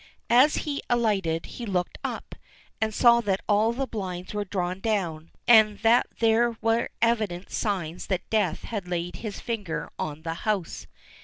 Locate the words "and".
2.81-2.91, 5.47-5.77